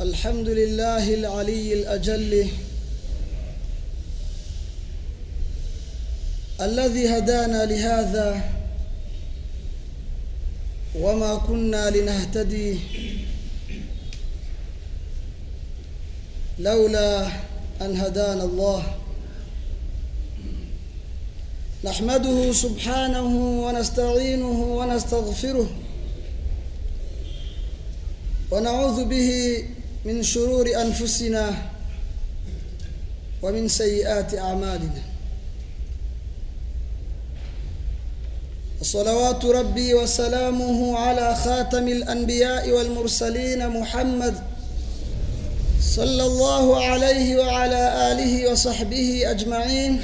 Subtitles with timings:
[0.00, 2.48] الحمد لله العلي الأجل
[6.60, 8.42] الذي هدانا لهذا
[10.94, 12.78] وما كنا لنهتدي
[16.58, 17.26] لولا
[17.82, 18.82] أن هدانا الله
[21.84, 23.26] نحمده سبحانه
[23.64, 25.70] ونستعينه ونستغفره
[28.50, 29.30] ونعوذ به
[30.04, 31.52] من شرور أنفسنا
[33.42, 35.02] ومن سيئات أعمالنا
[38.80, 44.34] وصلوات ربي وسلامه على خاتم الأنبياء والمرسلين محمد
[45.82, 50.02] صلى الله عليه وعلى آله وصحبه أجمعين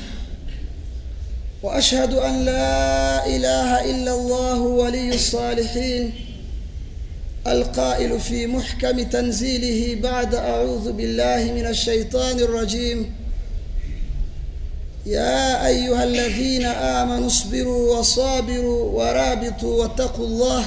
[1.63, 6.26] وأشهد أن لا إله إلا الله ولي الصالحين
[7.53, 13.13] القائل في محكم تنزيله بعد أعوذ بالله من الشيطان الرجيم
[15.07, 20.65] يا أيها الذين آمنوا اصبروا وصابروا ورابطوا واتقوا الله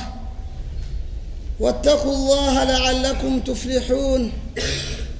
[1.59, 4.31] واتقوا الله لعلكم تفلحون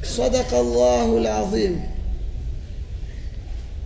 [0.04, 1.84] صدق الله العظيم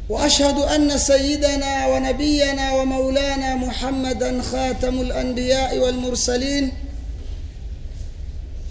[0.09, 6.71] واشهد ان سيدنا ونبينا ومولانا محمدا خاتم الانبياء والمرسلين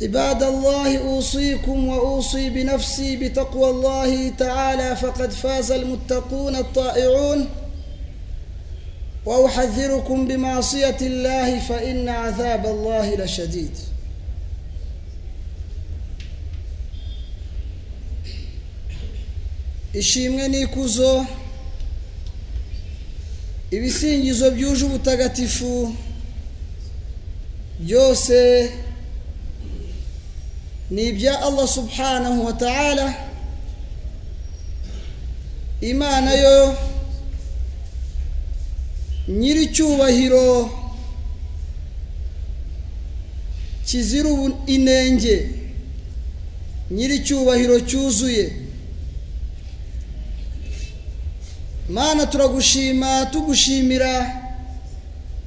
[0.02, 7.48] عباد الله اوصيكم واوصي بنفسي بتقوى الله تعالى فقد فاز المتقون الطائعون
[9.26, 13.76] واحذركم بمعصيه الله فان عذاب الله لشديد
[19.94, 21.26] ishimwe n'ikuzo
[23.70, 25.94] ibisingizo byuje ubutagatifu
[27.80, 28.70] byose
[30.92, 33.14] ni ibya allah subhanahu wa ta'ala.
[35.80, 36.76] Imana yo
[39.28, 40.70] nyiricyubahiro
[43.86, 44.30] kizira
[44.66, 45.50] inenge
[46.90, 48.52] nyiricyubahiro cyuzuye.
[51.88, 54.42] Mana turagushima tugushimira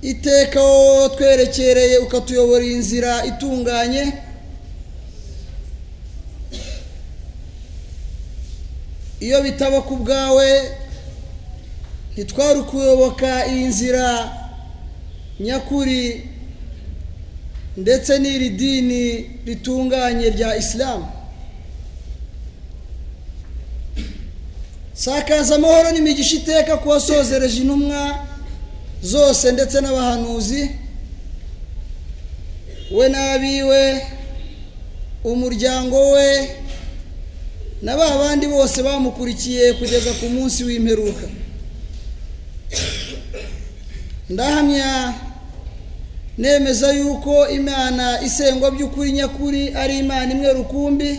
[0.01, 4.24] iteka wowe twerekereye ukatuyobora inzira itunganye.
[9.19, 10.49] Iyo bitaba ku bwawe
[12.13, 14.31] ntitwari kuyoboka iyi nzira
[15.39, 16.29] nyakuri
[17.77, 19.03] ndetse n'iri dini
[19.45, 21.07] ritunganye rya isilamu
[24.93, 28.27] sakaza amahoro n'imigisha iteka ku wasozereje intumwa
[29.03, 30.69] zose ndetse n'abahanuzi.
[32.91, 34.01] We n'abiwe
[35.23, 36.49] umuryango we
[37.81, 41.27] na ba bandi bose bamukurikiye kugeza ku munsi w'imperuka.
[44.29, 45.13] Ndahamya
[46.37, 51.11] nemeza yuko imana isengwa by'ukuri nyakuri ari imana imwe rukumbi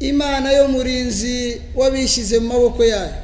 [0.00, 3.16] imana yo murinzi w'abishyize mu maboko yayo.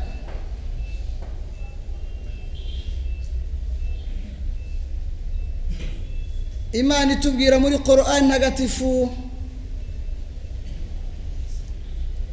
[6.72, 9.10] Imana itubwira muri korani ntagatifu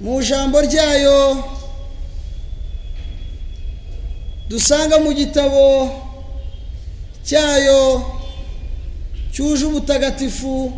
[0.07, 1.43] mu ijambo ryayo
[4.49, 5.91] dusanga mu gitabo
[7.27, 7.81] cyayo
[9.35, 10.71] cyuje ubutagatifu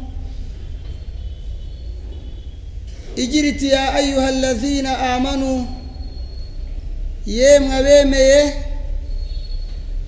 [3.15, 5.67] igira iti ya ayuha alladhina amanu
[7.25, 8.39] yemwe abemeye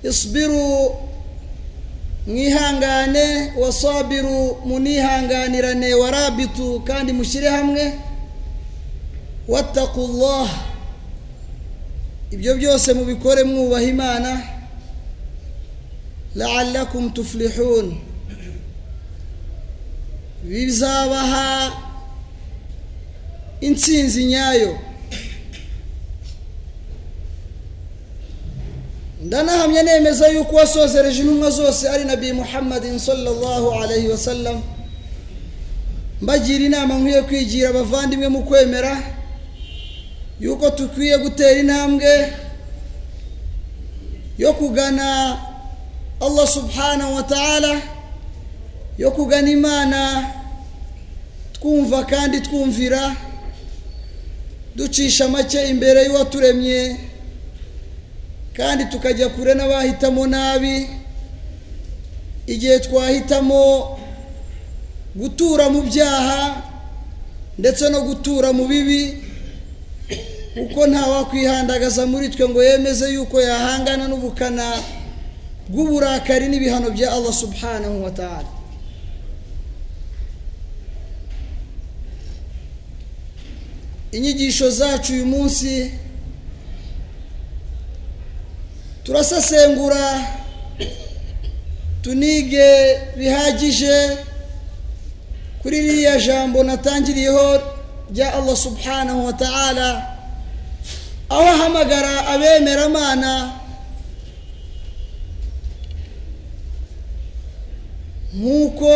[0.02, 0.96] isibiru
[2.26, 7.92] mwihangane wasabiru munihanganirane warabitu kandi mushyire hamwe.
[9.48, 10.50] Wattakullah
[12.30, 14.42] ibyo byose mubikore mwubaha imana.
[16.34, 17.96] Laalakum tuflihun.
[20.44, 21.72] Bizabaha
[23.60, 24.78] intsinzi nyayo.
[29.22, 34.62] Ndanahamya nemeza yuko wasozereje intumwa zose ari nabi muhammadin sallallahu alayhi wa sallam.
[36.20, 39.21] Mbagira inama nkwiye kwigira abavandimwe mu kwemera.
[40.40, 42.32] Yuko dukwiye gutera intambwe
[44.38, 45.38] yo kugana
[46.20, 47.82] allah subhanahu wa ta'ala
[48.98, 50.30] yo kugana imana
[51.52, 53.16] twumva kandi twumvira
[54.76, 56.96] ducisha make imbere y'uwaturemye
[58.56, 60.88] kandi tukajya kure n'abahitamo nabi
[62.46, 63.98] igihe twahitamo
[65.16, 66.62] gutura mu byaha
[67.58, 69.21] ndetse no gutura mu bibi
[70.54, 74.66] kuko ntawakwihandagaza muri twe ngo yemeze yuko yahangana n'ubukana
[75.70, 78.50] bw'uburakari n'ibihano bya allah subhanahu wa ta'ala.
[84.12, 85.90] Inyigisho zacu uyu munsi
[89.04, 90.26] turasesengura
[92.02, 94.16] tunige bihagije
[95.62, 97.60] kuri ririya jambo natangiriyeho
[98.12, 100.11] rya allah subhanahu wa ta'ala.
[101.32, 103.32] Aho ahamagara abemeramana
[108.36, 108.90] nk'uko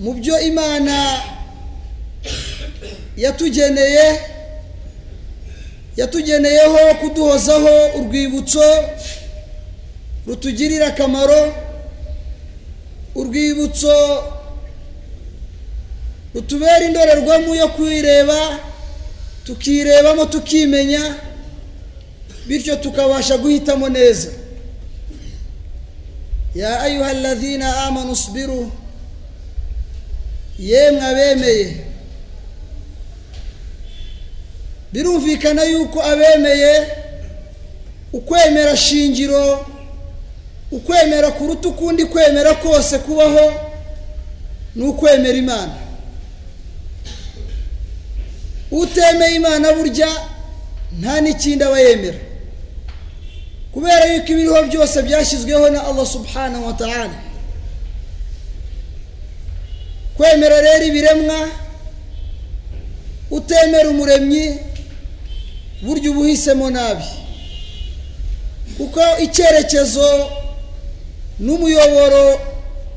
[0.00, 0.96] mu byo imana
[3.16, 4.06] yatugeneye
[5.96, 8.66] yatugeneyeho kuduhozaho urwibutso
[10.26, 11.42] rutugirira akamaro
[13.14, 13.94] urwibutso
[16.34, 18.38] rutubera indorerwamo yo kwireba
[19.48, 21.14] tukirebamo tukimenya
[22.46, 24.28] bityo tukabasha guhitamo neza.
[26.54, 28.72] Ya ayuha alladhina amanu usibiru
[30.58, 31.76] yemwe abemeye
[34.92, 36.86] birumvikana yuko abemeye
[38.12, 39.66] ukwemera shingiro
[40.70, 43.52] ukwemera kuruta ukundi kwemera kose kubaho
[44.76, 45.74] ni ukwemera imana.
[48.82, 50.08] Utemeye imana burya
[51.00, 52.18] nta n'ikindi aba yemera.
[53.72, 57.14] Kubera yuko ibiriho byose byashyizweho na allah subhanahu wa ta'ala.
[60.16, 61.48] Kwemera rero ibiremwa
[63.30, 64.58] utemera umuremyi
[65.82, 67.04] burya uba uhisemo nabi.
[68.76, 70.30] Kuko icyerekezo
[71.38, 72.40] n'umuyoboro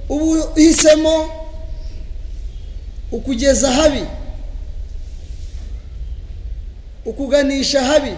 [0.09, 0.25] uba
[0.55, 1.29] uhisemo
[3.11, 4.03] ukugeza habi
[7.05, 8.13] ukuganisha habi.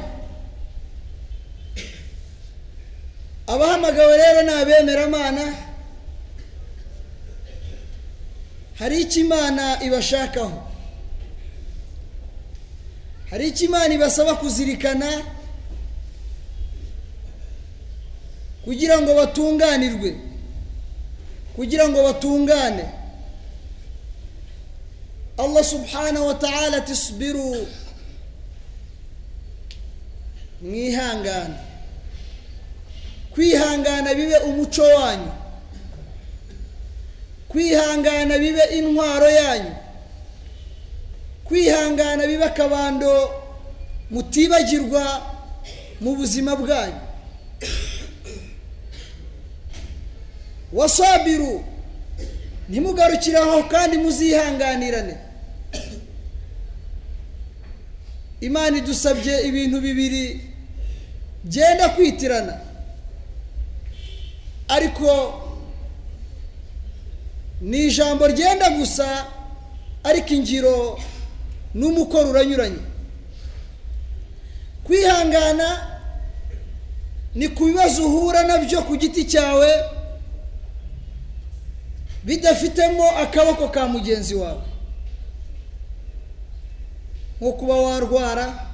[3.48, 5.56] Abahamagawe rero ni abemeramana
[8.80, 10.64] hari icyo imana ibashakaho.
[13.30, 15.22] Hari icyo imana ibasaba kuzirikana.
[18.64, 20.16] Kugira ngo batunganirwe.
[21.56, 22.86] Kugira ngo batungane.
[25.38, 27.68] Allah subhanahu wa ta'ala tisibiru
[30.64, 31.56] mwihangane
[33.34, 35.32] kwihangana bibe umuco wanyu.
[37.48, 39.76] Kwihangana bibe intwaro yanyu.
[41.44, 43.30] Kwihangana bibe akabando
[44.12, 45.22] mutibagirwa
[46.02, 47.02] mu buzima bwanyu.
[50.74, 51.64] Wasabiru
[52.70, 55.18] ntimugarukire aho kandi muzihanganirane.
[58.42, 60.53] Imana idusabye ibintu bibiri
[61.44, 62.60] byenda kwitirana.
[64.68, 65.40] Ariko
[67.62, 69.26] ni ijambo ryenda gusa
[70.04, 71.00] ariko ingiro
[71.74, 72.80] n'umukoro uranyuranye.
[74.84, 75.90] Kwihangana
[77.36, 79.70] ni ku bibazo uhura na byo ku giti cyawe
[82.24, 84.62] bidafitemo akaboko ka mugenzi wawe.
[87.42, 88.68] Nko kuba warwara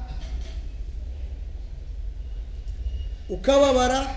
[3.30, 4.16] ukababara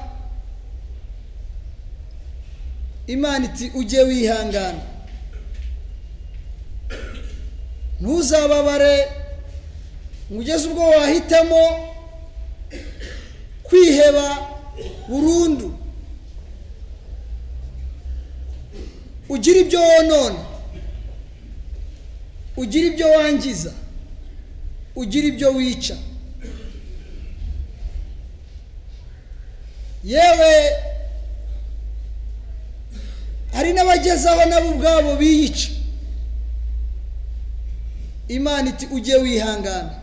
[3.07, 4.81] imana iti ujye wihangana.
[8.01, 9.09] Ntuzababare
[10.33, 11.63] ngo ugeze ubwo wahitamo
[13.63, 14.27] kwiheba
[15.09, 15.79] burundu.
[19.29, 20.45] Ugira ibyo wonona
[22.57, 23.73] ugira ibyo wangiza
[24.97, 25.97] ugira ibyo wica.
[30.05, 30.53] Yewe
[33.53, 35.69] hari n'abagezaho nabo ubwabo biyica.
[38.29, 39.95] Imana iti ujye wihangana.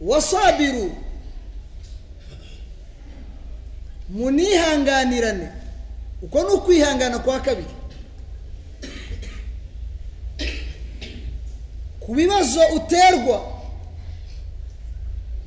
[0.00, 0.92] Wasabiru
[4.08, 5.48] munihanganirane.
[6.22, 7.68] Uko ni ukwihangana kwa kabiri.
[12.00, 13.55] Ku bibazo uterwa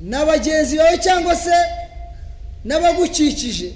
[0.00, 1.52] na bagenzi bawe cyangwa se
[2.64, 3.72] n'abagukikije.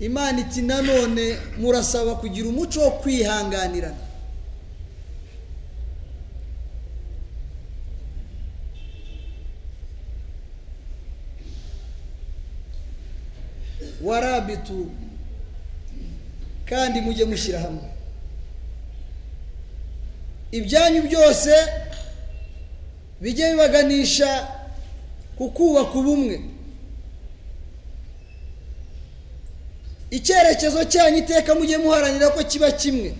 [0.00, 4.02] Imana iti nanone murasaba kugira umuco wo kwihanganirana.
[14.02, 14.90] Warabitu
[16.68, 17.82] kandi mujye mushyira hamwe.
[20.52, 21.50] Ibyanyu byose
[23.20, 24.48] bijye bibaganisha
[25.36, 26.36] ku kubaka ubumwe.
[30.16, 33.10] Icyerekezo cyanyu iteka mujye muharanira ko kiba kimwe.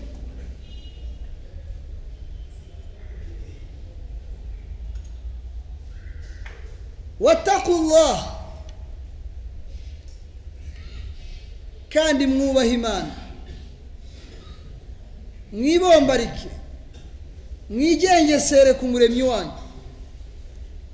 [7.19, 8.39] Watakullah
[11.89, 13.15] kandi mwubaha imana.
[15.51, 16.49] Mwibombarike.
[17.69, 19.51] Mwigengesere ku muremyi wanyu.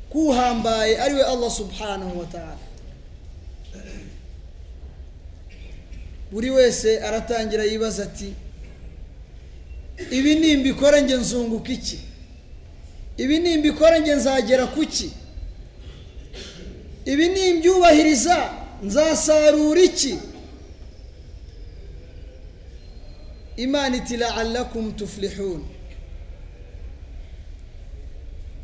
[0.10, 2.58] Kuhambaye ari we allah subhanahu wa ta'ala.
[6.32, 8.34] Buri wese aratangira yibaza ati
[10.12, 12.00] ibi nimbikora nge nzunguka iki?
[13.18, 15.12] Ibi nimbikora nge nzagera ku ki?
[17.06, 18.54] Ibi nimbyubahiriza?
[18.84, 20.18] Nzasarura iki?
[23.58, 25.66] Imana iti la'allakum tuflihun.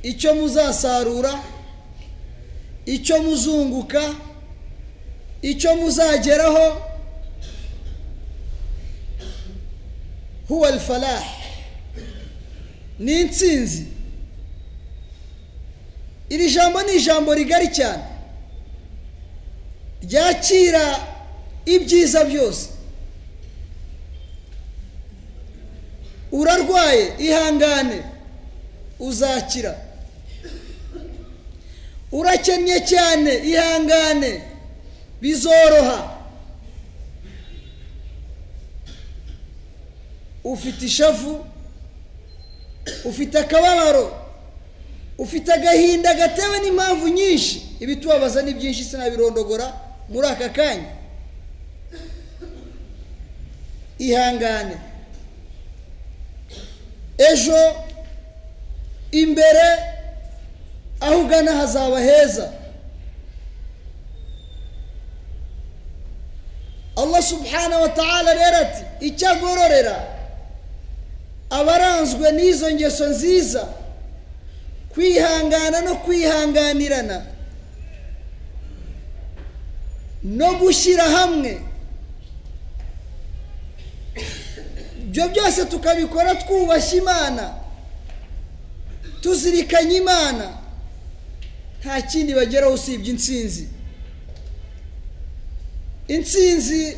[0.05, 1.33] Icyo muzasarura
[2.85, 4.03] icyo muzunguka
[5.41, 6.81] icyo muzageraho
[10.47, 11.23] huwa alfalah.
[12.99, 13.85] Ni intsinzi.
[16.29, 18.03] Iri jambo ni ijambo rigari cyane.
[20.09, 20.85] Ryakira
[21.65, 22.69] ibyiza byose.
[26.31, 28.03] Urarwaye ihangane
[28.99, 29.84] uzakira.
[32.11, 34.41] Urakennye cyane ihangane.
[35.21, 36.17] Bizoroha.
[40.43, 41.45] Ufite ishavu.
[43.05, 44.21] Ufite akababaro.
[45.17, 47.77] Ufite agahinda gatewe n'impamvu nyinshi.
[47.79, 49.73] Ibitubabaza ni byinshi sinabirondogora
[50.09, 50.91] muri aka kanya.
[53.99, 54.77] Ihangane.
[57.17, 57.75] Ejo
[59.11, 59.94] imbere
[60.99, 62.51] aho ugana hazaba heza.
[66.97, 69.95] Allah subhanahu wa ta'ala rero ati icyo agororera
[71.49, 73.67] abaranzwe n'izo ngeso nziza
[74.93, 77.25] kwihangana no kwihanganirana
[80.23, 81.61] no gushyira hamwe.
[85.03, 87.53] Ibyo byose tukabikora twubashye imana
[89.21, 90.57] tuzirikanye imana.
[91.85, 93.67] Nta kindi bageraho usibye intsinzi.
[96.07, 96.97] Intsinzi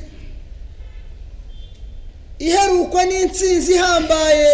[2.40, 4.52] iherukwa n'intsinzi ihambaye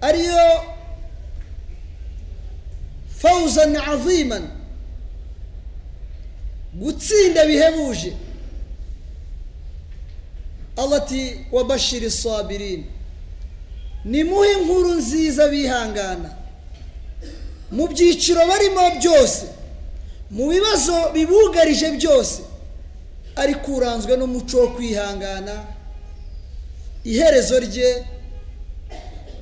[0.00, 0.64] ariyo
[3.20, 4.44] fawuzan aziman
[6.74, 8.12] gutsinda bihebuje.
[10.76, 12.84] Allah ati wabashiri sabirin
[14.04, 16.37] nimuhe inkuru nziza bihangana?
[17.70, 19.44] Mu byiciro barimo byose
[20.30, 22.42] mu bibazo bibugarije byose.
[23.36, 25.54] Ariko uranzwe n'umuco wo kwihangana
[27.04, 27.88] iherezo rye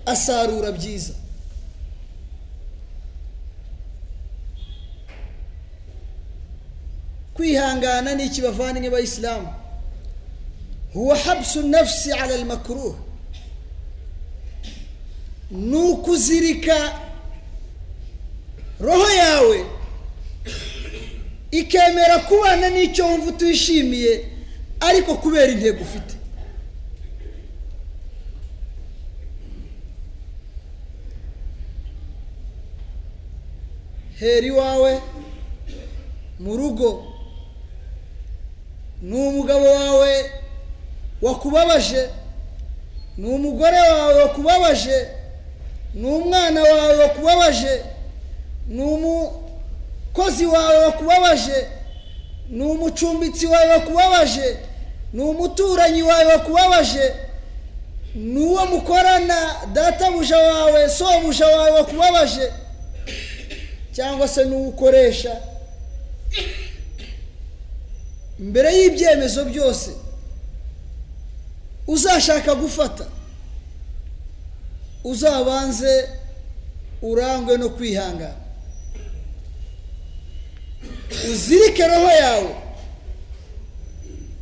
[0.06, 1.14] asarura byiza.
[7.35, 9.49] Kwihangana ni iki bavandimwe bayisilamu
[10.92, 12.95] huwa habsu nafsi ala almakruh.
[15.50, 16.92] Ni ukuzirika
[18.80, 19.59] roho yawe
[21.50, 24.12] ikemera kubana n'icyo wumva utishimiye
[24.88, 26.14] ariko kubera intego ufite.
[34.18, 34.92] Hera iwawe
[36.40, 37.04] mu rugo
[39.02, 40.30] ni umugabo wawe
[41.23, 42.09] wakubabaje
[43.18, 45.09] ni umugore wawe wakubabaje
[45.95, 47.83] ni umwana wawe wakubabaje
[48.66, 51.66] ni umukozi wawe wakubabaje
[52.49, 54.56] ni umucumbitsi wawe wakubabaje
[55.12, 57.14] ni umuturanyi wawe wakubabaje
[58.14, 62.52] ni uwo mukorana databuja wawe sobuja wawe wakubabaje
[63.92, 65.37] cyangwa se n'uwo ukoresha.
[68.38, 69.90] Mbere y'ibyemezo byose
[71.87, 73.04] uzashaka gufata
[75.04, 76.08] uzabanze
[77.02, 78.46] urangwe no kwihangana.
[81.33, 82.57] Uzirike roho yawe.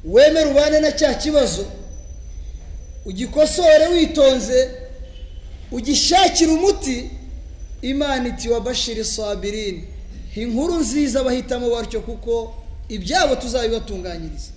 [0.04, 1.66] Wemere ubane na cya kibazo.
[3.04, 4.71] Ugikosore witonze
[5.73, 7.11] ugishakire umuti.
[7.83, 9.04] Imana iti wa bashiri
[10.35, 12.54] inkuru nziza bahitamo batyo kuko
[12.88, 14.50] ibyabo tuzabibatunganyiriza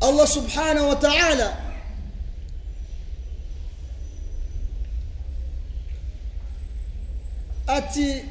[0.00, 1.56] allah subhanahu wa ta'ala
[7.66, 8.24] ati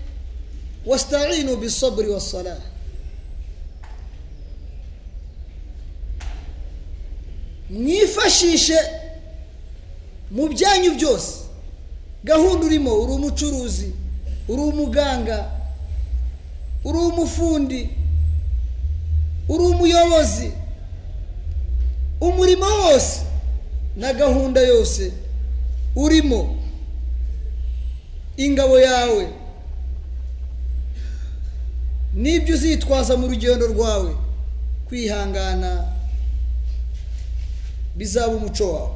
[0.86, 2.58] wasta'inu bisabri wassalah.
[7.70, 8.78] Mwifashishe
[10.32, 11.34] mu byanyu byose.
[12.24, 13.94] Gahunda urimo uri umucuruzi
[14.48, 15.52] uri umuganga
[16.84, 17.90] uri umufundi
[19.50, 20.52] uri umuyobozi
[22.22, 23.22] umurimo wose
[23.98, 25.12] na gahunda yose
[25.96, 26.58] urimo.
[28.38, 29.28] Ingabo yawe.
[32.14, 34.16] N'ibyo uzitwaza mu rugendo rwawe.
[34.88, 35.84] Kwihangana
[37.96, 38.92] bizaba umuco wawe.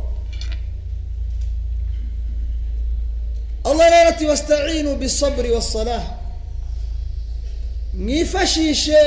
[3.64, 6.04] Allah rero ati wasita'inu bisaburi wassalah.
[7.94, 8.98] Mwifashishe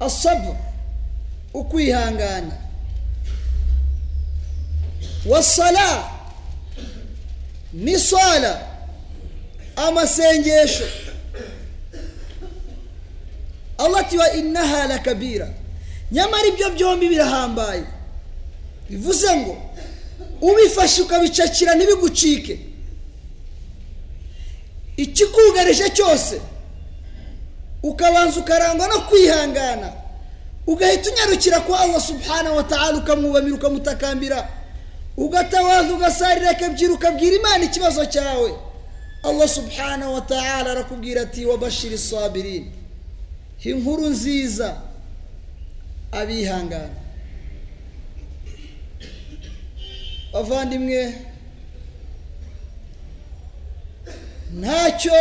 [0.00, 0.56] asabu
[1.54, 2.52] ukwihangana.
[5.26, 6.10] Wasala
[7.72, 8.60] n'isala
[9.76, 10.84] amasengesho.
[13.78, 15.48] Allah ati wa innaha lakabira.
[16.12, 17.84] Nyamara ibyo byombi birahambaye.
[18.90, 19.62] Bivuze ngo
[20.40, 22.60] ubifashe ukabicakira ntibigucike.
[24.96, 26.40] Ikikugarije cyose
[27.82, 29.92] ukabanza ukarangwa no kwihangana.
[30.66, 34.48] Ugahita unyarukira kwa allah subhanahu wa ta'ala ukamwubamira ukamutakambira.
[35.24, 38.50] Ugatawaza ugasarira akabyira ukabwira imana ikibazo cyawe.
[39.22, 42.70] Allah subhanahu wa ta'ala arakubwira ati wabashiri sabirin
[43.64, 44.68] inkuru nziza.
[46.12, 46.94] Abihangana.
[50.32, 51.00] Bavandimwe
[54.60, 55.12] ntacyo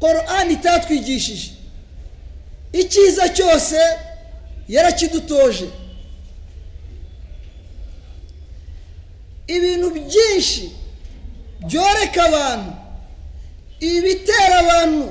[0.00, 1.50] korani itatwigishije.
[2.72, 3.76] Icyiza cyose
[4.68, 5.68] yarakidutoje.
[9.54, 10.62] Ibintu byinshi
[11.66, 12.72] byoreka abantu
[13.80, 15.06] ibitera abantu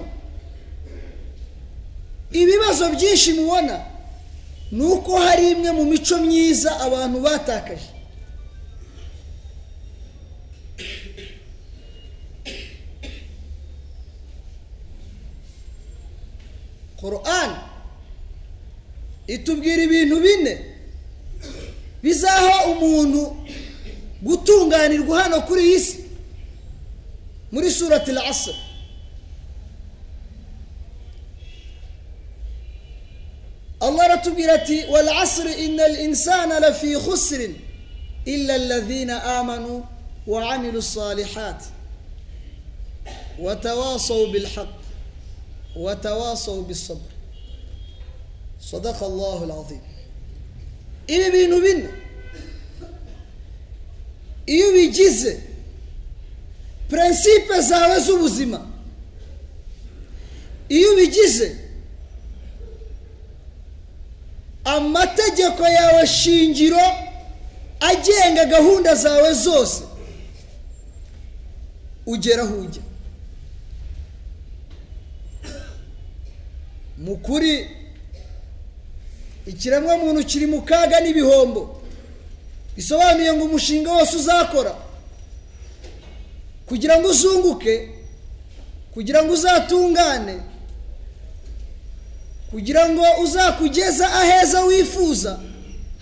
[2.41, 3.75] ibibazo byinshi mubona
[4.75, 7.89] ni uko hari imwe mu mico myiza abantu batakaje.
[17.01, 17.55] Korani
[19.27, 20.53] itubwira ibintu bine
[22.03, 23.21] bizaha umuntu
[24.24, 25.96] gutunganirwa hano kuri iyi si
[27.52, 28.54] muri surati asr
[33.80, 37.54] allah aratubwira ati wal asri inna al insana lafi khusrin
[38.24, 39.86] illa alladhina amanu
[40.26, 41.60] wa amilu salihat
[43.40, 44.74] وتواصوا بالحق
[45.76, 47.10] وتواصوا بالصبر
[48.60, 49.80] صدق الله العظيم
[51.08, 51.88] ibi bintu bine
[54.45, 55.39] iyo ubigize
[56.89, 58.67] prinsipe zawe z'ubuzima
[60.69, 61.55] iyo ubigize
[64.65, 66.81] amategeko yawe shingiro
[67.79, 69.83] agenga gahunda zawe zose.
[72.05, 72.81] Ugera aho ujya
[76.97, 77.69] mu kuri
[79.45, 81.81] ikiremwamuntu kiri mu kaga n'ibihombo
[82.75, 84.75] bisobanuye ngo umushinga wose uzakora.
[86.65, 87.89] Kugira ngo uzunguke
[88.93, 90.39] kugira ngo uzatungane
[92.51, 95.39] kugira ngo uzakugeza aheza wifuza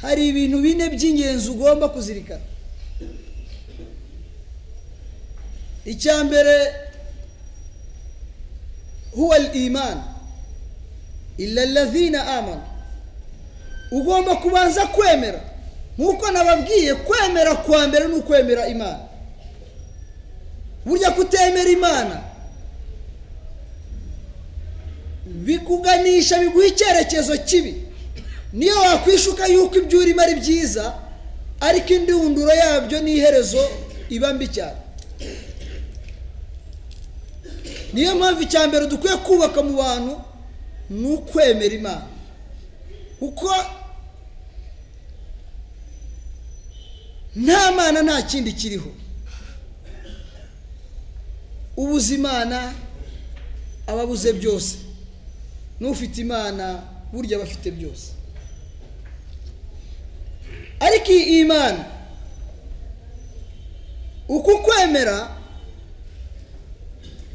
[0.02, 2.42] hari ibintu bine by'ingenzi ugomba kuzirikana.
[5.86, 6.74] Icya mbere
[9.12, 10.02] huwa imani
[11.38, 11.64] illa
[12.38, 12.62] amanu.
[13.92, 15.53] Ugomba kubanza kwemera.
[15.98, 19.00] Nk'uko nababwiye kwemera kwa mbere ni ukwemera imana.
[20.86, 22.22] Burya kutemera imana
[25.26, 27.74] bikuganisha biguha icyerekezo kibi.
[28.54, 30.94] Niyo wakwishuka yuko ibyo urimo ari byiza
[31.60, 33.70] ariko indunduro yabyo n'iherezo
[34.10, 34.78] iba mbi cyane.
[37.94, 40.22] Niyo mpamvu icya mbere dukwiye kubaka mu bantu
[40.90, 42.06] ni ukwemera imana.
[43.20, 43.48] Kuko
[47.36, 48.92] nta mana nta kindi kiriho.
[51.78, 52.74] Ubuze imana
[53.88, 54.76] aba abuze byose.
[55.80, 58.08] N'ufite imana burya aba afite byose.
[60.80, 61.86] Ariko iyi imana
[64.28, 65.38] uku kwemera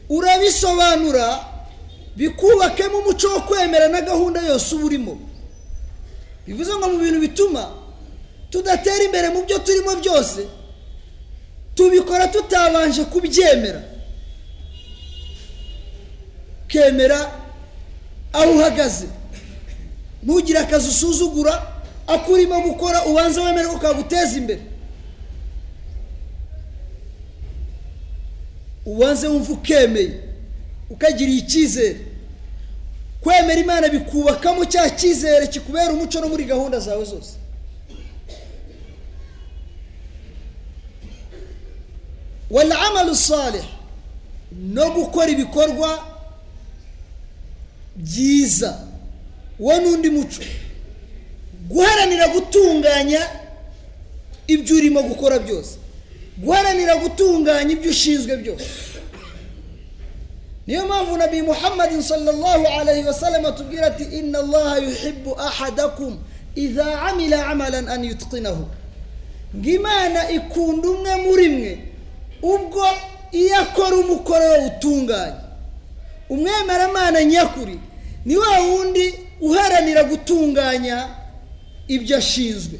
[0.09, 1.45] urabisobanura
[2.17, 5.19] bikubakemo umuco wo kwemera na gahunda yose uba urimo.
[6.47, 7.73] Bivuze ngo mu bintu bituma
[8.51, 10.47] tudatera imbere mu byo turimo byose
[11.75, 13.83] tubikora tutabanje kubyemera.
[16.65, 17.33] Ukemera
[18.33, 19.07] aho uhagaze.
[20.23, 21.73] Ntugire akazi usuzugura
[22.07, 24.61] ako urimo gukora ubanza wemere ko kaguteza imbere.
[28.87, 30.13] Ubanze wumva ukemeye
[30.91, 32.01] ukagiriye icyizere.
[33.21, 37.33] Kwemera imana bikubakamo cya cyizere kikubera umuco no muri gahunda zawe zose.
[42.51, 43.65] Wala amalu salih
[44.53, 46.05] no gukora ibikorwa
[47.97, 48.79] byiza.
[49.59, 50.43] Wo n'undi muco
[51.69, 53.21] guharanira gutunganya
[54.47, 55.77] ibyo urimo gukora byose.
[56.39, 58.65] Guharanira gutunganya ibyo ushinzwe byose.
[60.67, 66.19] Niyo mpamvu nabi muhammadin sallallahu alayhi wa sallam atubwira ati inna allaha yuhibbu ahadakum
[66.55, 68.67] idha amila amalan an yutqinahu.
[69.57, 71.88] Ngo imana ikunda umwe muri mwe
[72.43, 72.85] ubwo
[73.33, 75.41] iyo akora umukoro we utunganye.
[76.29, 77.79] Umwemeramana nyakuri
[78.25, 81.09] ni wa wundi uharanira gutunganya
[81.89, 82.79] ibyo ashinzwe.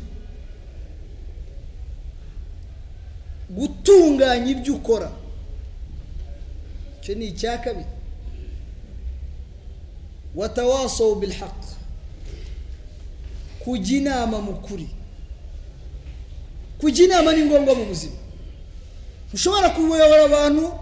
[3.51, 5.11] Gutunganya ibyo ukora.
[7.01, 7.87] Icyo ni icya kabiri.
[10.35, 11.65] Watawasowu bilhaq.
[13.65, 14.89] Kujya inama mu kuri.
[16.81, 18.17] Kujya inama ni ngombwa mu buzima.
[19.29, 20.73] Ntushobora kuyobora abantu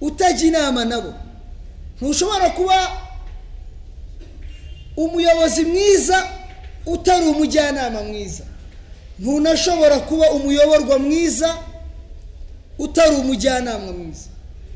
[0.00, 1.14] utajya inama nabo.
[2.00, 2.78] Ntushobora kuba
[4.96, 6.28] umuyobozi mwiza
[6.86, 8.44] utari umujyanama mwiza.
[9.18, 11.54] Ntunashobora kuba umuyoborwa mwiza
[12.78, 14.28] utari umujyanama mwiza.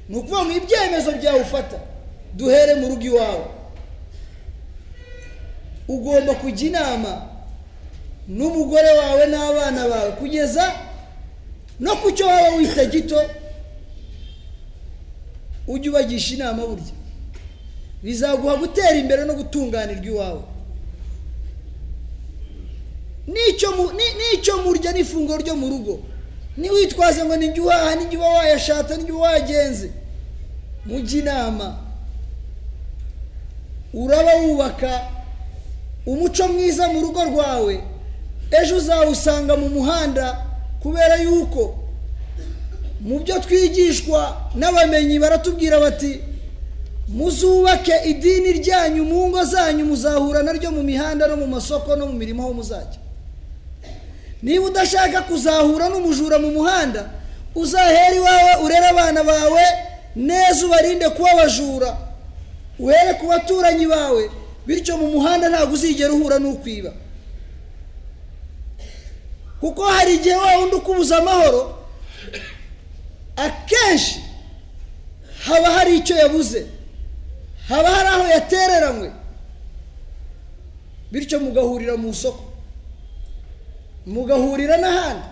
[0.09, 1.79] Ni ukuvuga ngo ibyemezo byawe ufata
[2.35, 3.45] duhere mu rugo iwawe.
[5.89, 7.23] Ugomba kujya inama
[8.29, 10.73] n'umugore wawe n'abana bawe kugeza
[11.81, 13.21] no ku cyo waba wita gito
[15.69, 16.95] ujye ubagisha inama burya.
[18.03, 20.43] Bizaguha gutera imbere no gutunganirwa iwawe.
[23.29, 25.99] N'icyo murya n'ifunguro ryo mu rugo.
[26.57, 29.91] Ntiwitwaze ngo nijya uhaha nijya uba wayashatse nijya uba wagenze.
[30.87, 31.79] Mujye inama.
[33.95, 35.09] Uraba wubaka
[36.07, 37.81] umuco mwiza mu rugo rwawe.
[38.51, 40.46] Ejo uzawusanga mu muhanda
[40.83, 41.79] kubera yuko
[43.01, 46.21] mu byo twigishwa n'abamenyi baratubwira bati
[47.09, 52.13] muzubake idini ryanyu mu ngo zanyu muzahura naryo mu mihanda no mu masoko no mu
[52.13, 52.99] mirimo aho muzajya.
[54.43, 57.11] Niba udashaka kuzahura n'umujura mu muhanda
[57.55, 59.63] uzahera iwawe urere abana bawe
[60.17, 61.97] neza ubarinde kuba abajura
[62.79, 64.31] uhere ku baturanyi bawe
[64.67, 66.93] bityo mu muhanda ntabwo uzigera uhura n'ukwiba.
[69.61, 71.79] Kuko hari igihe wa wundi ukubuza amahoro
[73.37, 74.21] akenshi
[75.45, 76.67] haba hari icyo yabuze
[77.69, 79.13] haba hari aho yatereranywe
[81.13, 82.45] bityo mugahurira mu isoko
[84.07, 85.27] mugahurira n'ahandi.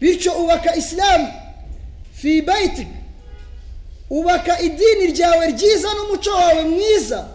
[0.00, 1.28] Bityo ubaka isilamu
[2.12, 2.42] fi
[4.10, 7.28] ubaka idini ryawe ryiza n'umuco wawe mwiza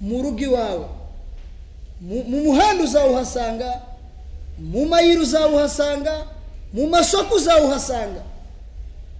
[0.00, 0.86] mu rugo iwawe.
[2.04, 3.80] Mu muhanda uzawuhasanga
[4.58, 6.26] mu mayira uzawuhasanga
[6.72, 8.22] mu masoko uzawuhasanga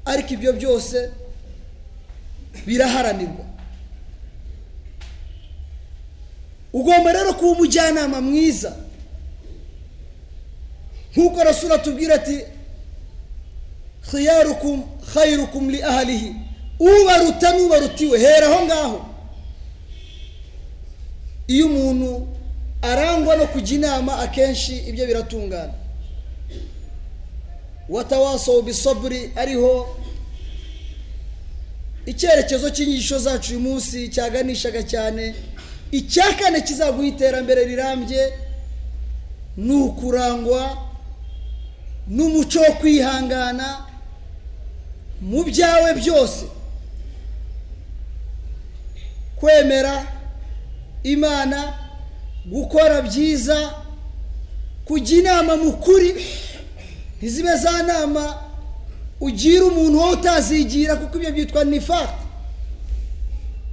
[0.04, 1.10] ariko ibyo byose
[2.66, 3.44] biraharanirwa.
[6.72, 8.76] Ugomba rero kuba umujyanama mwiza.
[11.12, 12.44] Nk'uko rasura tubwira ati
[14.10, 14.82] khiyarukum
[15.14, 15.80] khayrukum li
[16.78, 18.18] ubaruta n'ubarutiwe.
[18.18, 18.98] Hera aho ngaho.
[21.46, 22.33] Iyo umuntu
[22.84, 25.72] arangwa no kujya inama akenshi ibyo biratungana.
[27.88, 29.96] Watawasowe bisoburi ariho
[32.06, 35.34] icyerekezo cy'inyigisho zacu uyu munsi cyaganishaga cyane.
[35.90, 38.32] Icya kane kizaguha iterambere rirambye
[39.56, 40.76] ni ukurangwa
[42.08, 43.86] n'umuco wo kwihangana
[45.20, 46.44] mu byawe byose.
[49.36, 50.06] Kwemera
[51.02, 51.83] imana
[52.46, 53.74] gukora byiza
[54.84, 56.14] kujya inama mu kuri
[57.18, 58.34] ntizibe za nama
[59.20, 62.14] ugira umuntu wowe utazigira kuko ibyo byitwa nifaka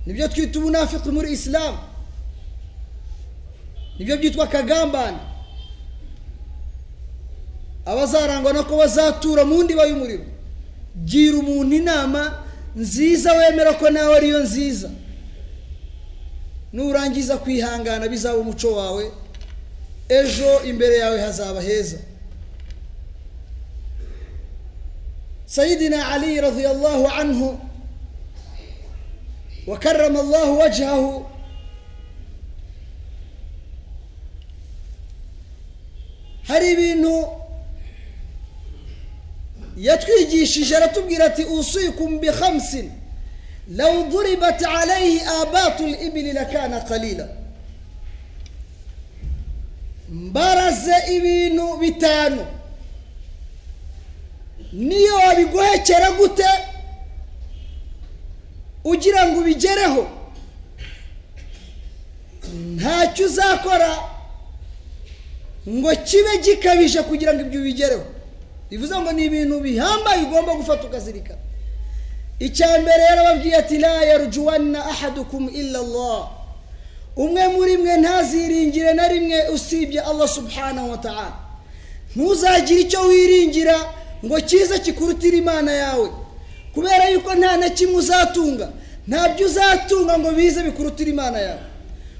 [0.05, 1.77] ni byo twita ubunafiki muri isilamu
[3.99, 5.17] ni byo byitwa akagambane
[7.85, 10.23] abazarangwa no ko bazatura mu ndiba y'umuriro
[11.05, 12.43] gira umuntu inama
[12.75, 14.89] nziza wemera ko nawe ariyo nziza.
[16.73, 19.11] nurangiza kwihangana bizaba umuco wawe
[20.09, 21.97] ejo imbere yawe hazaba heza.
[25.45, 27.59] Sayidina ali radiyallahu anhu
[29.67, 31.25] wa karama allahu wajhahu
[36.47, 37.27] hari ibintu
[39.77, 42.91] yatwigishije aratubwira ati usikum bi khamsin.
[43.77, 47.27] Law duribat alayhi abatu libili lakana qalila
[50.09, 52.45] mbaraze ibintu bitanu
[54.73, 56.45] niyo wabiguhekera gute
[58.83, 60.07] ugira ngo ubigereho
[62.75, 63.91] ntacyo uzakora
[65.69, 68.05] ngo kibe gikabije kugira ngo ibyo ubigereho
[68.69, 71.40] bivuze ngo ni ibintu bihambaye ugomba gufata ukazirikana
[72.45, 76.19] icya mbere yarababwiye ati la yarujuwanna ahadukum illa Allah.
[77.15, 81.33] Umwe muri mwe ntaziringire na rimwe usibye Allah subhanahu wa ta'ala.
[82.15, 83.75] Ntuzagire icyo wiringira
[84.25, 86.09] ngo kize kikurutire imana yawe.
[86.73, 88.69] Kubera yuko nta na kimwe uzatunga
[89.07, 91.63] ntabyo uzatunga ngo bize bikurutire imana yawe.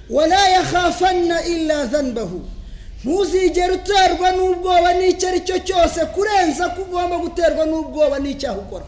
[0.10, 2.42] Wala yakhafanna illa dhanbahu.
[3.04, 8.86] Ntuzigere uterwa n'ubwoba n'icyo ari cyo cyose kurenza ko ugomba guterwa n'ubwoba n'icyaha ukora.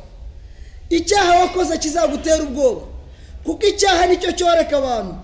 [0.98, 2.82] Icyaha wakoze kizagutera ubwoba.
[3.44, 5.16] Kuko icyaha ni cyo cyoreka abantu.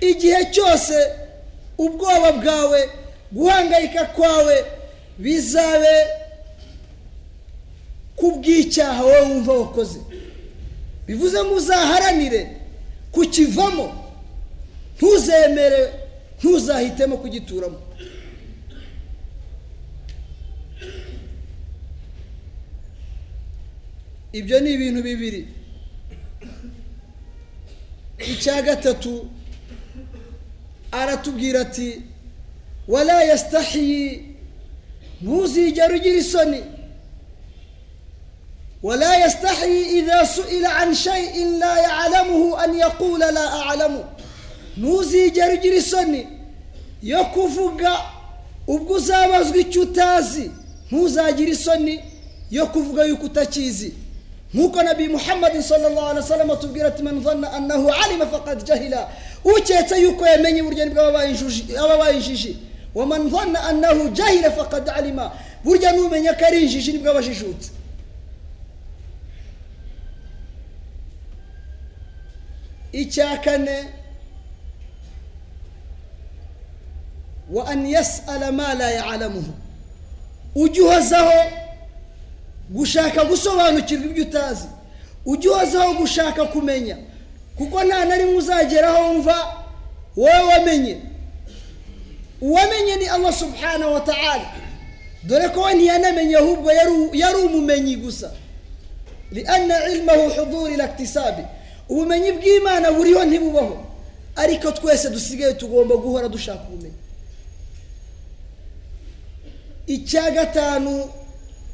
[0.00, 0.94] Igihe cyose
[1.78, 2.80] ubwoba bwawe
[3.32, 4.56] guhangayika kwawe
[5.18, 5.96] bizabe
[8.16, 9.98] ku bw'icyaha wowe wumva wakoze.
[11.06, 12.56] Bivuze ngo uzaharanire
[13.12, 13.86] kukivamo.
[14.96, 15.92] Ntuzemere
[16.38, 17.78] ntuzahitemo kugituramo.
[24.35, 25.47] ibyo ni ibintu bibiri
[28.31, 29.27] icya gatatu
[30.91, 32.01] aratubwira ati
[32.87, 34.25] wala yastahiyi
[35.21, 36.61] ntuzigere ugira isoni
[38.83, 44.03] ولا يستحي إذا سئل عن شيء لا يعلمه أن يقول لا أعلم
[44.77, 46.27] ntuzigere ugira isoni
[47.03, 47.91] yo kuvuga
[48.67, 50.51] ubwo uzabazwa icyo utazi
[50.91, 51.99] ntuzagire isoni
[52.51, 53.93] yo kuvuga yuko utakizi
[54.54, 59.08] Nk'uko nabi muhammad sallallahu alaihi wasallam atubwira ati man dhanna annahu alima faqad jahila.
[59.44, 62.56] Uketse yuko yamenye burya ni bwo aba bayinjiji
[62.94, 65.32] wa man dhanna annahu jahila faqad alima.
[65.64, 67.70] Burya numenya ko ari injiji ni bwo aba ajijutse
[72.92, 73.84] icya kane
[77.50, 79.52] wa an yasala ma la yalamuhu.
[80.54, 81.65] Ujye uhozaho
[82.70, 84.66] gushaka gusobanukirwa ibyo utazi.
[85.26, 86.96] Ujye uhozaho gushaka kumenya.
[87.56, 89.36] Kuko nta na rimwe uzageraho wumva
[90.16, 90.96] wowe wamenye.
[92.40, 94.46] Uwamenye ni allah subhanahu wa ta'ala.
[95.24, 96.72] Dore ko we ntiyanamenye ahubwo
[97.12, 98.30] yari umumenyi gusa.
[99.32, 101.42] Lianna ilmahu huduri laktisabi
[101.88, 103.84] ubumenyi bw'imana buriho ntibubaho.
[104.36, 106.94] Ariko twese dusigaye tugomba guhora dushaka ubumenyi.
[109.86, 111.08] Icya gatanu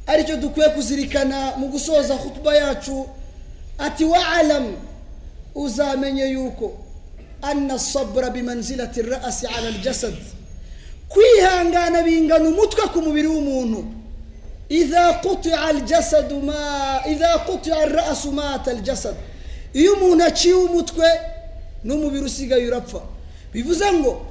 [0.06, 3.06] ari cyo dukwiye kuzirikana mu gusoza hutuba yacu
[3.78, 4.76] ati wa alamu
[5.54, 6.72] uzamenye yuko
[7.42, 10.14] anna sabura bimanzilati rasi ala aljasad.
[11.08, 13.84] Kwihangana bingana umutwe ku mubiri w'umuntu.
[14.68, 19.14] Idha qutia aljasadu ma idha qutia arasu mata aljasad.
[19.74, 21.04] Iyo umuntu aciye umutwe
[21.84, 23.00] n'umubiri usigaye urapfa.
[23.52, 24.26] Bivuze ngo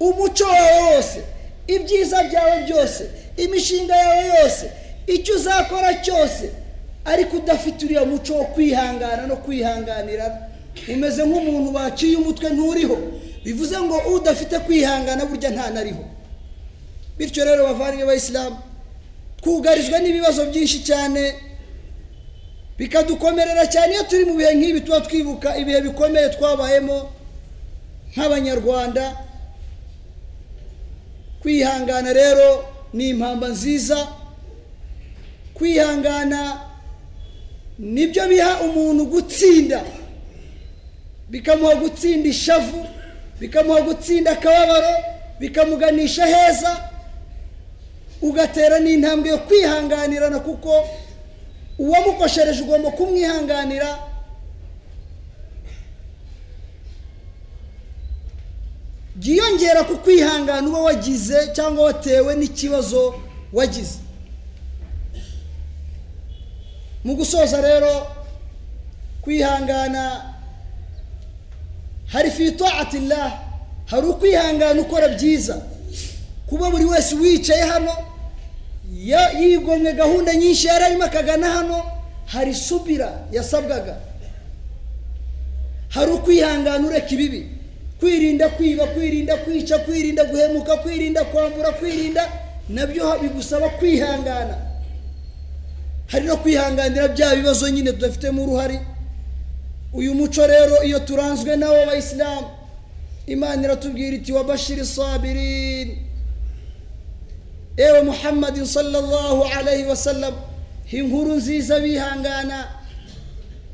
[0.00, 1.22] umuco wose
[1.66, 3.02] ibyiza byawe byose
[3.36, 4.64] imishinga yawe yose
[5.06, 6.50] icyo uzakora cyose
[7.04, 10.48] ariko udafite uriya muco wo kwihangana no kwihanganira
[10.94, 12.96] umeze nk'umuntu baciye umutwe nturiho
[13.44, 16.04] bivuze ngo udafite kwihangana burya ntanariho
[17.18, 18.56] bityo rero bavandimwe bayisilamu
[19.40, 21.22] twugarijwe n'ibibazo byinshi cyane
[22.78, 26.96] bikadukomerera cyane iyo turi mu bihe nk'ibi tuba twibuka ibihe bikomeye twabayemo
[28.16, 29.04] nk'abanyarwanda
[31.44, 34.08] kwihangana rero ni impamba nziza.
[35.54, 36.60] Kwihangana
[37.78, 39.84] ni byo biha umuntu gutsinda.
[41.28, 42.86] Bikamuha gutsinda ishavu
[43.40, 44.94] bikamuha gutsinda akababaro
[45.40, 46.90] bikamuganisha heza
[48.22, 50.88] ugatera n'intambwe yo kwihanganirana kuko
[51.78, 53.98] uwamukoshereje ugomba kumwihanganira
[59.14, 63.14] byiyongera ku kwihangana uba wagize cyangwa watewe n'ikibazo
[63.52, 63.98] wagize.
[67.04, 68.06] Mu gusoza rero
[69.22, 70.34] kwihangana
[72.06, 73.40] hari fi taatillah
[73.86, 75.62] hari ukwihangana ukora byiza.
[76.46, 77.92] Kuba buri wese wicaye hano
[79.40, 81.82] yigomwe gahunda nyinshi yari arimo akagana hano
[82.26, 83.96] hari subira yasabwaga.
[85.88, 87.48] Hari ukwihangana ureka ibibi.
[88.00, 92.32] Kwirinda kwiba kwirinda kwica kwirinda guhemuka kwirinda kwambura kwirinda
[92.68, 94.56] na byo bigusaba kwihangana.
[96.06, 98.80] Hari no kwihanganira bya bibazo nyine tudafitemo uruhare.
[99.92, 102.46] Uyu muco rero iyo turanzwe nawo abayisilamu
[103.26, 105.98] imana iratubwira iti wabashiri sabirin
[107.76, 110.34] ewe muhammadin sallallahu alayhi wasallam
[110.90, 112.68] inkuru nziza bihangana.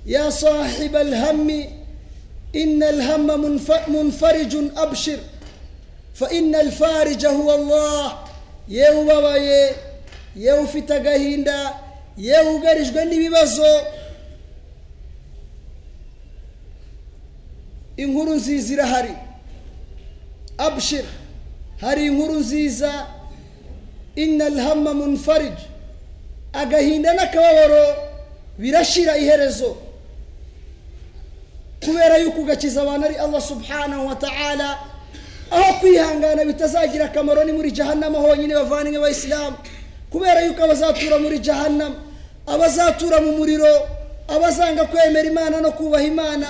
[0.06, 1.70] Ya sahiba alhammi
[2.56, 3.26] إن الهم
[3.88, 5.18] منفرج أبشر.
[6.14, 8.12] فإن الفارج هو الله.
[8.68, 9.74] yewe ubabaye
[10.36, 11.74] yewe ufite agahinda
[12.18, 13.66] yewe ugarijwe n'ibibazo
[17.96, 19.12] inkuru nziza irahari
[20.58, 21.08] abushira
[21.80, 23.06] hari inkuru nziza
[24.16, 25.66] inarihama munfariji
[26.52, 27.84] agahinda n'akababaro
[28.58, 29.76] birashira iherezo
[31.84, 34.78] kubera yuko ugakiza abantu ari allah subhanahu wa ta'ala
[35.50, 39.56] aho kwihangana bitazagira akamaro ni muri jahannama honyine bavanye abayisilamu
[40.10, 41.94] kubera yuko abazatura muri jahannama
[42.46, 43.88] abazatura mu muriro
[44.28, 46.46] abazanga kwemera imana no kubaha imana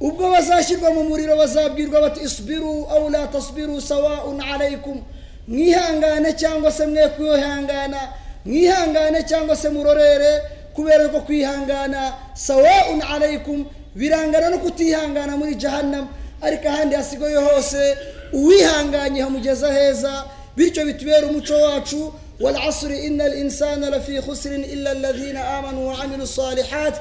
[0.00, 5.02] ubwo bazashyirwa mu muriro bazabwirwa bati isubiru awu la tasubiru sawaun alaykum.
[5.48, 7.98] Mwihangane cyangwa se mwe kwihangana
[8.46, 10.42] mwihangane cyangwa se murorere
[10.74, 13.64] kubera ko kwihangana sawaun alaykum
[13.98, 16.08] birangana no kutihangana muri jahannama
[16.42, 17.96] ariko ahandi hasigaye hose
[18.32, 20.24] uwihanganye hamugeza heza
[20.56, 26.94] bityo bitubere umuco wacu والعصر إن الإنسان لفي خسر إلا الذين آمنوا وعملوا الصالحات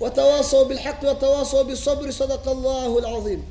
[0.00, 3.42] وتواصوا بالحق وتواصوا بالصبر صدق الله العظيم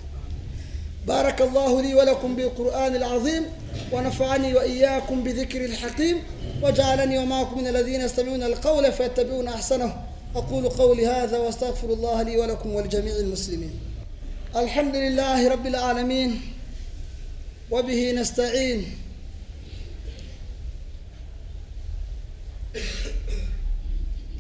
[1.08, 3.44] بارك الله لي ولكم بالقرآن العظيم
[3.92, 6.24] ونفعني وإياكم بذكر الحكيم
[6.64, 9.94] وجعلني ومعكم من الذين يستمعون القول فيتبعون أحسنه
[10.36, 13.80] أقول قولي هذا وأستغفر الله لي ولكم ولجميع المسلمين
[14.56, 16.42] الحمد لله رب العالمين
[17.72, 18.86] وبه نستعين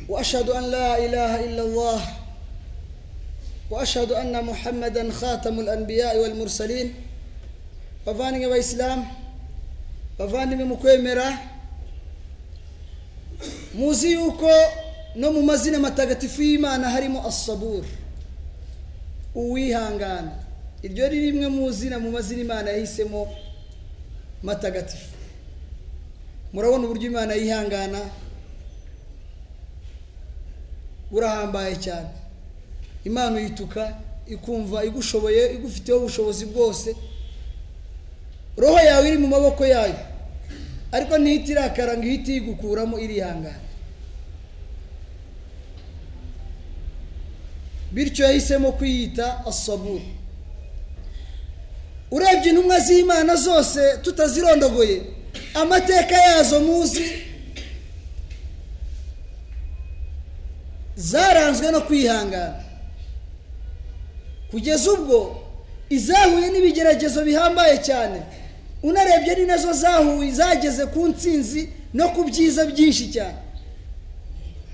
[0.09, 2.01] واشهد ان لا اله الا الله
[3.71, 6.93] واشهد ان محمدا خاتم الانبياء والمرسلين
[8.05, 9.05] bavandimwe bayisilamu
[10.19, 11.39] bavandimwe mu kwemera
[13.73, 14.17] muzi
[15.15, 17.85] no mu mazina matagatifu y'imana harimo asaburu
[19.35, 20.31] uwihangana.
[20.83, 23.27] Iryo ni rimwe mu zina mu mazina imana yahisemo
[24.43, 25.09] matagatifu.
[26.53, 27.99] Murabona uburyo imana yihangana?
[31.11, 32.09] Burahambaye cyane.
[33.05, 33.97] Imana uyituka
[34.27, 36.95] ikumva igushoboye igufiteho ubushobozi bwose.
[38.57, 39.97] Roho yawe iri mu maboko yayo.
[40.91, 43.72] Ariko ntihite irakara ngo ihite iyigukuramo irihangana.
[47.93, 50.01] Bityo yahisemo kwiyita asaburu
[52.11, 55.01] urebye intumwa z'imana zose tutazirondogoye
[55.53, 57.03] amateka yazo muzi
[60.95, 62.55] zaranzwe no kwihangana.
[64.51, 65.41] Kugeza ubwo
[65.89, 68.21] izahuye n'ibigeragezo bihambaye cyane.
[68.83, 73.37] Unarebye ni na zo zahuye zageze ku nsinzi no ku byiza byinshi cyane.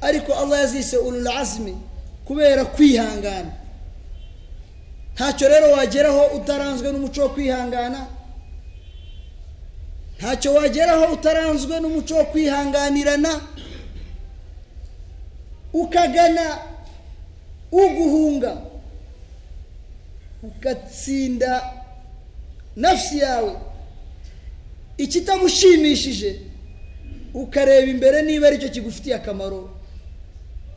[0.02, 1.78] Ariko allah yazise urul azmi.
[2.30, 3.52] Kubera kwihangana.
[5.14, 8.06] Ntacyo rero wageraho utaranzwe n'umuco wo kwihangana.
[10.18, 13.42] Ntacyo wageraho utaranzwe n'umuco wo kwihanganirana.
[15.74, 16.58] Ukagana
[17.72, 18.62] uguhunga
[20.44, 21.74] ugatsinda
[22.76, 23.54] nafsi yawe.
[24.98, 26.42] Ikitagushimishije
[27.34, 29.70] ukareba imbere niba ari cyo kigufitiye akamaro.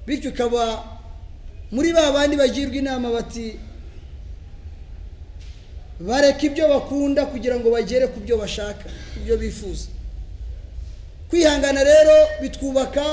[0.07, 0.92] Bityo ukaba
[1.73, 3.57] muri ba bandi bagirwa inama bati
[6.01, 9.87] bareka ibyo bakunda kugira ngo bagere ku byo bashaka ku byo bifuza.
[11.31, 13.05] Kwihangana rero bitwubaka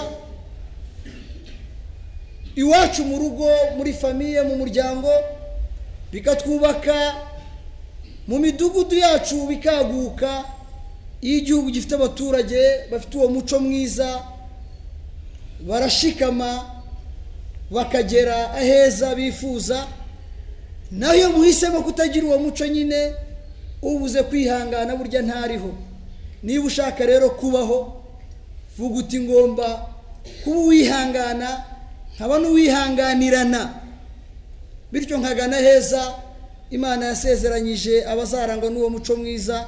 [2.56, 3.48] iwacu mu rugo
[3.78, 5.08] muri famiye mu muryango
[6.12, 7.16] bikatwubaka
[8.28, 10.44] mu midugudu yacu bikaguka
[11.22, 12.60] iyo igihugu gifite abaturage
[12.92, 14.24] bafite uwo muco mwiza
[15.68, 16.79] barashikama
[17.72, 19.88] bakagera aheza bifuza
[20.92, 23.14] naho iyo muhisemo kutagira uwo muco nyine
[23.82, 25.72] ubuze kwihangana burya ntariho.
[26.44, 28.04] Niba ushaka rero kubaho
[28.78, 29.86] vuga uti ngomba
[30.44, 31.64] kuba uwihangana
[32.16, 33.74] nkaba n'uwihanganirana.
[34.92, 36.14] Bityo nkagana heza
[36.72, 39.68] imana yasezeranyije abazarangwa n'uwo muco mwiza.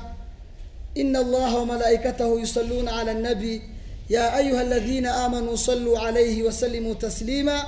[0.95, 3.61] Inna allaha wa malaikatahu yusalluna ala nabi
[4.09, 7.65] ya ayuha alladhina amanu sallu alayhi wa sallimu taslima.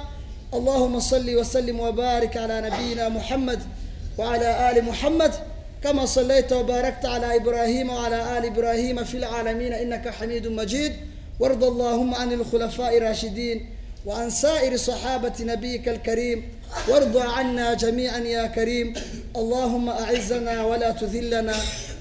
[0.54, 3.60] اللهم صل وسلم وبارك على نبينا محمد
[4.18, 5.32] وعلى آل محمد
[5.84, 10.93] كما صليت وباركت على إبراهيم وعلى آل إبراهيم في العالمين إنك حميد مجيد
[11.39, 13.70] وارض اللهم عن الخلفاء الراشدين
[14.06, 16.49] وعن سائر صحابة نبيك الكريم
[16.89, 18.93] وارض عنا جميعا يا كريم
[19.36, 21.56] اللهم أعزنا ولا تذلنا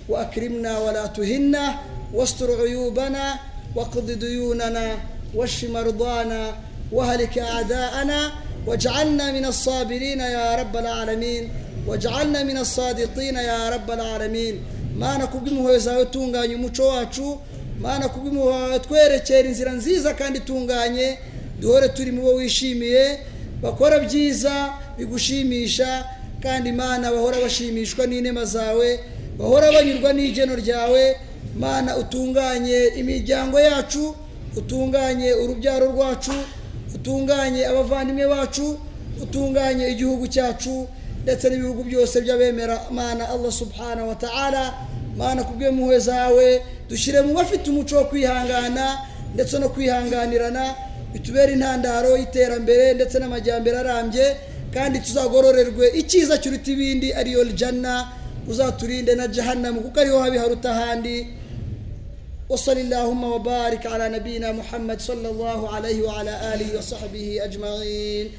[0.08, 1.74] وأكرمنا ولا تهنا
[2.14, 3.34] واستر عيوبنا
[3.76, 4.96] وقض ديوننا
[5.34, 6.54] واشف مرضانا
[6.91, 8.31] وهلك اعداءنا
[8.67, 11.49] واجعلنا من الصابرين يا رب العالمين
[11.87, 14.55] واجعلنا من الصادقين يا رب العالمين
[14.99, 17.37] mana kubw'impuhwe zawe tunganya umuco wacu
[17.81, 21.17] mana kubw'impuhwe wawe twerekera inzira nziza kandi itunganye
[21.59, 23.19] duhore turi mu bo wishimiye
[23.61, 26.05] bakora byiza bigushimisha
[26.43, 28.99] kandi mana bahora bashimishwa n'inema zawe
[29.39, 31.15] bahora banyurwa n'igeno ryawe
[31.59, 34.15] mana utunganye imiryango yacu
[34.55, 36.33] utunganye urubyaro rwacu
[36.94, 38.78] utunganye abavandimwe bacu
[39.22, 40.88] utunganye igihugu cyacu
[41.22, 44.74] ndetse n'ibihugu byose by'abemera mana allah subhanahu wa ta'ala.
[45.16, 48.98] Mana kubw'impuhwe zawe dushyire mu bafite umuco wo kwihangana
[49.34, 50.74] ndetse no kwihanganirana
[51.12, 54.36] bitubere intandaro y'iterambere ndetse n'amajyambere arambye
[54.74, 58.08] kandi tuzagororerwe icyiza kiruta ibindi ariyo jana
[58.48, 61.26] uzaturinde na jahannam kuko ariho habi haruta ahandi.
[62.52, 68.32] وصل اللهم وبارك على نبينا محمد صلى الله عليه وعلى آله وصحبه أجمعين